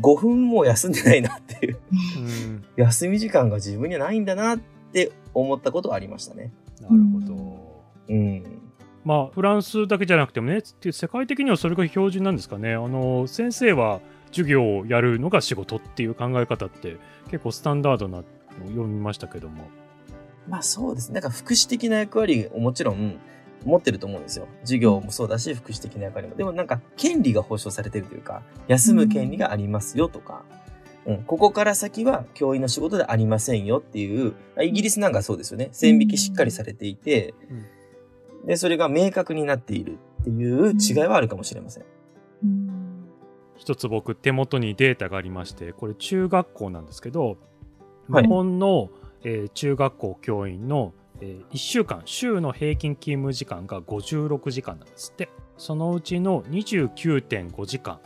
[0.00, 1.78] 5分も休んでないなっていう、
[2.18, 4.58] うん、休み時間が自分にはないんだなっ
[4.92, 6.52] て思ったことはありましたね。
[6.80, 7.84] なるほど。
[8.08, 8.63] うん。
[9.04, 12.74] まあ、フランスだけじゃなくてもね、世界的にはそれが標準なんですかね。
[12.74, 16.96] あの、先生は授業をやるのが仕事っていう考え方って
[17.30, 19.64] 結構スタンダードなのを読みましたけども。
[20.48, 21.14] まあそうですね。
[21.14, 23.18] なんか福祉的な役割をもちろん
[23.64, 24.48] 持ってると思うんですよ。
[24.60, 26.34] 授業もそうだし、福祉的な役割も。
[26.36, 30.44] でもなんか、権利が保障されてるというか、休む権利がありますよとか、
[31.06, 35.68] うん、ここから先は教員の仕事でありませんよっていう、イギリスなんかそうですよね。
[35.72, 37.34] 線引きしっかりされていて、
[38.46, 41.84] で、それが明確になっているっていう違いはあるかもしれません。
[43.56, 47.38] 一つ僕手元にデータがありましてこれ中学校なんですけど、
[48.08, 48.90] 日本の、
[49.22, 55.28] えー、中学校教員のえー、1週間、週の平均勤務時間が56時間なんですって。
[55.56, 58.00] そのうちの29.5時間、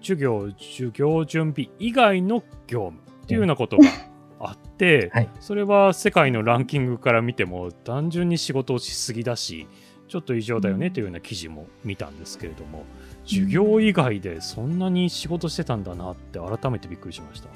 [0.00, 3.84] 授業、授業準備以外の業務っていうようなことが
[4.40, 9.68] あって、はい、それは世界のランキングから見ても単純に仕事をしすぎだし、
[10.14, 12.84] ちょっと異常だよねというような記事も見たんですけれども、
[13.26, 17.48] 授業以外でそんなに仕事してたんだなって改めてびっくりしました。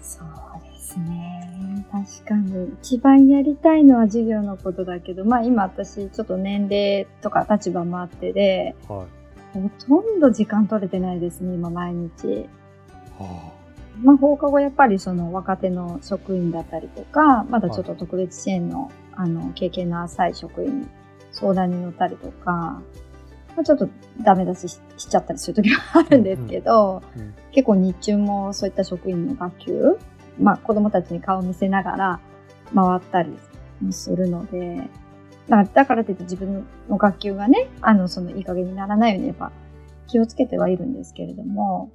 [0.00, 0.28] そう
[0.62, 1.84] ですね。
[1.90, 2.72] 確かに。
[2.80, 9.04] 一番やりたいのは授業のことだけど、まあ今私ちょっと年齢とか立場もあってで、は
[9.56, 9.58] い。
[9.58, 12.46] ほとんど時間取れてないですね、今毎日。
[13.18, 13.52] は
[14.00, 20.86] まあ放課後やっぱりその若手の職員だったりとか、まだちょっと特別支援の、あの経験の浅い職員に
[21.34, 22.82] 相談に乗ったりとか、ま
[23.58, 23.88] あ、ちょっと
[24.22, 29.96] ダメ出しししちゃったりする時もあるんですけど、うんうん結構日中もそういった職員の学級、
[30.40, 32.20] まあ子供たちに顔を見せながら
[32.74, 33.32] 回ったり
[33.80, 34.88] もするので、
[35.48, 39.52] だからといって自分の学級がね、あの、そのいい加減にならないようにやっぱ
[40.08, 41.92] 気をつけてはいるんですけれども、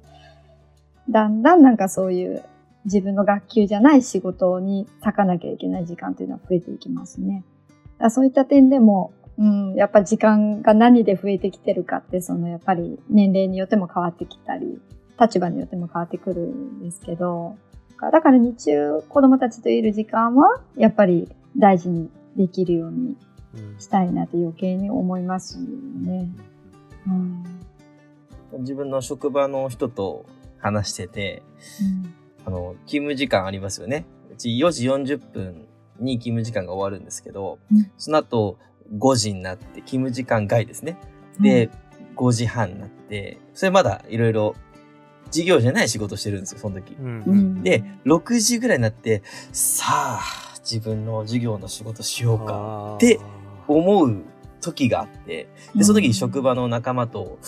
[1.10, 2.42] だんだんなんかそういう
[2.84, 7.44] 自分の学級じゃない仕事に割かなきゃいけない時間というのは増えていきますね。
[8.08, 14.78] そういった点でも、うん、やっぱ時間が何で増えてきてるかって、そのやっぱり年齢によっても変わってきたり、
[15.18, 17.56] 立場によっても変わってくるんですけど、
[18.12, 23.16] だから日中子供たちといる時間は、やっぱり大事にできるように
[23.54, 26.28] うんしたいなって余計に思いますよね。
[27.06, 27.44] うん。
[28.60, 30.26] 自分の職場の人と
[30.58, 31.42] 話してて、
[32.44, 34.04] あの、勤務時間ありますよね。
[34.30, 35.66] うち4時40分
[35.98, 38.58] に勤務時間が終わるんですけど、うんその後
[38.96, 40.98] 5時になって勤務時間外ですね。
[41.40, 41.70] で、
[42.16, 44.54] 5時半になって、それまだいろいろ
[45.26, 46.94] 授業じゃない仕事してるんですよ、その時。
[46.94, 47.06] うん。
[47.06, 49.22] うん、うん、で、6時ぐらいになって、
[49.52, 49.84] さ
[50.20, 50.20] あ、
[50.58, 52.98] 自分の授業の仕事しようか、あー。
[52.98, 53.20] で
[53.66, 54.22] 思う
[54.60, 57.38] 時があって、で、その時に職場の仲間と、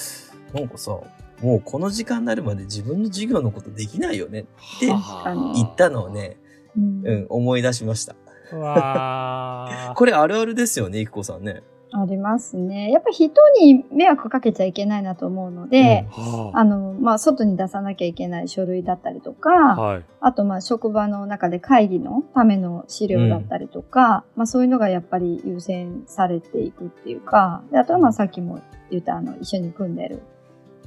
[0.55, 0.93] なんかさ、
[1.41, 4.43] もうこの時間になるまで自分の授業のことできないよねっ
[4.79, 6.37] て言ったのをね、
[6.77, 7.07] うん。
[7.07, 8.15] うん、思い出しました。
[8.59, 11.63] わーこれあるあるですよね、いくこさんね。
[11.95, 12.91] ありますね。
[12.91, 13.31] やっぱ人
[13.61, 20.05] に迷惑かけちゃいけないなと思うので、はあの、まあ、外に出さなきゃいけない書類だったりとあか、はい。
[20.21, 30.23] あと、まあ、職場の中で会議のための資料だったりとか、まあ、そういうのがやっぱり優先されていくっていうか、であとは、まあ、さっきも言った、あの、一緒に組んでる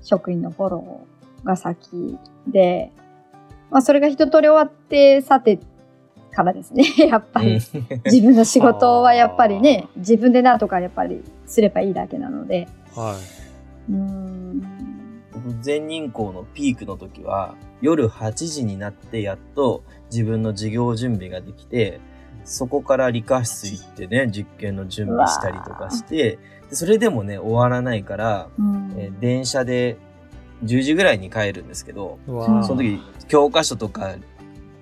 [0.02, 2.92] 職員のフォローが先で、
[3.70, 5.60] まあ、それが一通り終わって、さて、
[6.36, 7.60] からですね、 やっぱり。
[8.06, 12.68] 自分の仕事はやっぱりね、 自分でなんとかやっぱりすればいいだけなので。
[12.94, 13.18] は
[13.90, 13.92] い。
[13.92, 14.62] うーん。
[15.34, 22.00] 僕全人口のピークの時は、夜8時になってやっと自分の授業準備ができて、
[22.44, 26.38] そこから理科室行ってね、実験の準備したりとかして、
[26.70, 29.98] でそれでもね、終わらないから、うんえー電車で
[30.64, 34.16] 10時ぐらいに帰るんですけど、その時、教科書とか、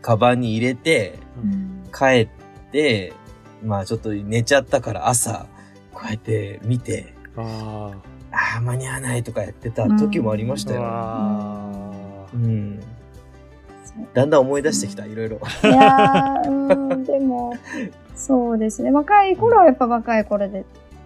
[0.03, 2.29] カバンに入れて、うん帰っ
[2.71, 3.13] て、
[3.63, 5.45] まあちょっと寝ちゃったから朝、
[5.93, 7.91] こうやって見て、あ
[8.31, 10.81] ああ、間に合わないとかやってた時もありましたよ。
[10.81, 12.79] わうん。
[14.15, 15.37] だんだん思い出してきた、いろいろ。
[15.63, 17.53] いやー、うん、でも、
[18.15, 18.91] そうですね。
[18.91, 20.65] 若い頃はやっぱ若い頃で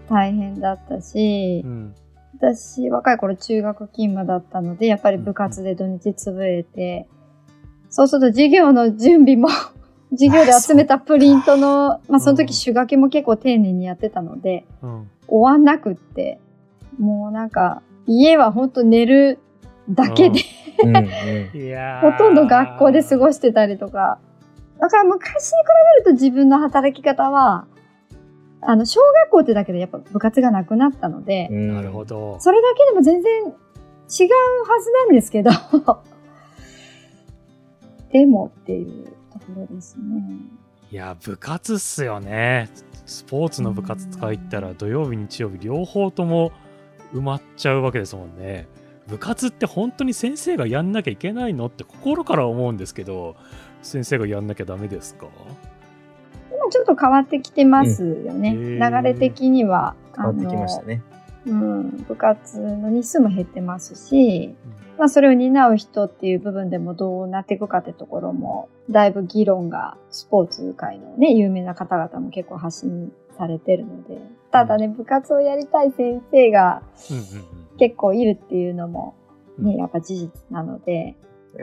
[0.10, 1.96] 大変だったしーう、ん
[2.40, 7.08] 私、若い頃中学勤務だったので、やっぱり部活で土日潰れて、
[7.90, 9.50] そうすると授業の準備も、
[10.12, 15.10] 授業で集めたプリントの、まあその時手書きも結構丁寧にやってたので、うん。
[15.28, 16.40] 終わんなくって、
[16.98, 19.40] もうなんか、家は本当寝る
[19.90, 20.40] だけで、
[20.84, 20.94] うん。
[22.02, 24.20] ほとんど学校で過ごしてたりとか。
[24.80, 25.66] だから昔に比
[26.06, 27.66] べると自分の働き方は、
[28.62, 31.76] あの、小学校ってだけでやっぱ部活がなくなったので、うん。
[31.76, 32.38] なるほど。
[32.40, 35.52] それだけでも全然違うはずなんですけど、
[38.18, 40.24] でもっていうところですね。
[40.92, 42.70] いや、部活っすよね。
[43.06, 46.52] スポーツの部活とか行ったら土曜日、日曜日両方とも
[47.14, 48.68] 埋まっちゃうわけですもんね。
[49.08, 53.36] 部活って本当に先生がやんなきゃいけないのって心から思うんですけど、
[53.84, 55.28] 先生がやんなきゃダメですか？
[56.52, 58.56] 今ちょっと変わってきてますよね。
[58.56, 59.96] うんへー流れ的には。
[60.16, 61.04] 変わってきましたね。
[61.48, 64.56] うん、部活の日数も減ってますし、
[64.98, 74.20] まあそれを担う人っていう部分でもどうなっていくかってところも、だいぶ議論がスポーツ界のね、有名な方々も結構発信されてるので、
[74.52, 76.82] ただね、部活をやりたい先生が
[77.78, 79.16] 結構いるっていうのも
[79.58, 79.78] ね、うん。
[79.78, 81.16] やっぱ事実なので、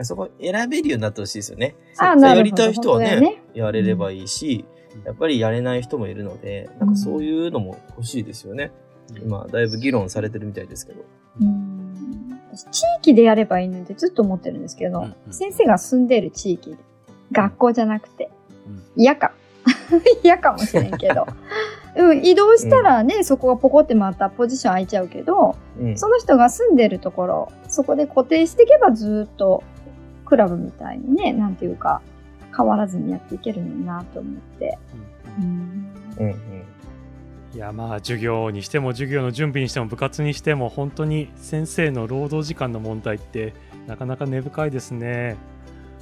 [0.03, 1.77] そこ選べるようになってほしいですよね。
[1.99, 2.37] あそうなるほど。
[2.37, 3.43] やりたい人はねね。
[3.55, 4.65] やれればいいし、
[5.05, 8.73] やっぱりやれない人もいるので、なんかそういうのも欲しいですよね。
[9.11, 11.05] うん今、だいぶ議論されてるみたいですけど。
[11.41, 16.77] うん私地域でやればいいのってずっと思ってるんですけど、うんうん先生が住んでる地域で、
[17.33, 18.31] 学校じゃなくて、
[18.67, 19.33] うん嫌か。
[20.23, 21.27] 嫌かもしれんけど。
[21.97, 25.97] うん、移動したらね、そこがポコってまたポジション空いちゃうけど、うん。
[25.97, 29.63] その人が住んでるところ、そこで固定していけばずっと
[30.25, 32.03] クラブみたいにね、なんていうか、
[32.57, 34.79] 変わらずにやっていけるのになと思って。
[35.39, 36.35] うんうんうんうん。
[37.55, 43.55] いやまあ授業にしても授業の準備にしても部活にしても本当に先生の労働時間の問題って
[43.87, 45.37] なかなか根深いですね。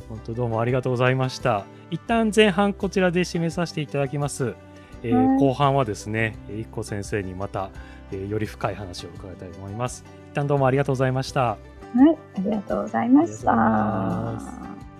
[0.08, 1.64] 本当どうもありがとうございました。
[1.90, 4.54] 一旦前半こちらで締めさせていただきます。
[5.02, 7.70] えーはい後半はですね、えー一個先生にまた、
[8.12, 10.04] えーより深い話を伺いたいと思います。
[10.30, 11.42] 一旦どうもありがとうございました。
[11.42, 11.56] は
[12.10, 14.91] い、ありがとうございました。